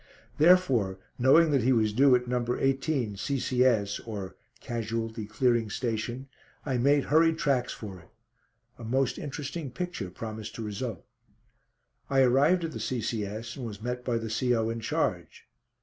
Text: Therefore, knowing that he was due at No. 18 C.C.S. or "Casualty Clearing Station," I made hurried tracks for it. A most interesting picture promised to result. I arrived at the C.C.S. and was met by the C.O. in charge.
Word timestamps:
Therefore, 0.39 0.97
knowing 1.19 1.51
that 1.51 1.61
he 1.61 1.71
was 1.71 1.93
due 1.93 2.15
at 2.15 2.27
No. 2.27 2.43
18 2.59 3.17
C.C.S. 3.17 3.99
or 3.99 4.35
"Casualty 4.59 5.27
Clearing 5.27 5.69
Station," 5.69 6.27
I 6.65 6.79
made 6.79 7.03
hurried 7.03 7.37
tracks 7.37 7.71
for 7.71 7.99
it. 7.99 8.09
A 8.79 8.83
most 8.83 9.19
interesting 9.19 9.69
picture 9.69 10.09
promised 10.09 10.55
to 10.55 10.63
result. 10.63 11.05
I 12.09 12.21
arrived 12.21 12.63
at 12.63 12.71
the 12.71 12.79
C.C.S. 12.79 13.55
and 13.55 13.63
was 13.63 13.83
met 13.83 14.03
by 14.03 14.17
the 14.17 14.31
C.O. 14.31 14.69
in 14.71 14.79
charge. 14.79 15.43